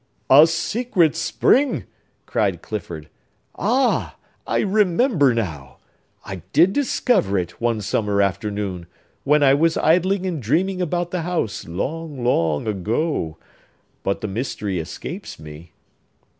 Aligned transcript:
"A 0.31 0.47
secret 0.47 1.15
spring!" 1.15 1.83
cried 2.25 2.63
Clifford. 2.63 3.07
"Ah, 3.55 4.15
I 4.47 4.61
remember 4.61 5.31
now! 5.35 5.77
I 6.25 6.37
did 6.53 6.73
discover 6.73 7.37
it, 7.37 7.61
one 7.61 7.81
summer 7.81 8.19
afternoon, 8.19 8.87
when 9.25 9.43
I 9.43 9.53
was 9.53 9.77
idling 9.77 10.25
and 10.25 10.41
dreaming 10.41 10.81
about 10.81 11.11
the 11.11 11.21
house, 11.21 11.67
long, 11.67 12.23
long 12.23 12.65
ago. 12.65 13.37
But 14.01 14.21
the 14.21 14.27
mystery 14.27 14.79
escapes 14.79 15.37
me." 15.39 15.71